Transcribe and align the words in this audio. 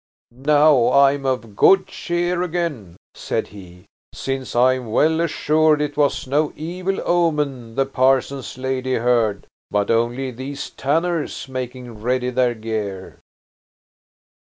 "Now 0.33 0.85
I 0.87 1.11
am 1.11 1.27
of 1.27 1.55
good 1.55 1.85
cheer 1.85 2.41
again," 2.41 2.97
said 3.13 3.49
he, 3.49 3.85
"since 4.15 4.55
I 4.55 4.73
am 4.73 4.89
well 4.89 5.21
assured 5.21 5.79
it 5.79 5.95
was 5.95 6.25
no 6.25 6.51
evil 6.55 6.99
omen 7.05 7.75
the 7.75 7.85
parson's 7.85 8.57
lady 8.57 8.95
heard, 8.95 9.45
but 9.69 9.91
only 9.91 10.31
these 10.31 10.71
tanners 10.71 11.47
making 11.47 12.01
ready 12.01 12.31
their 12.31 12.55
gear." 12.55 13.19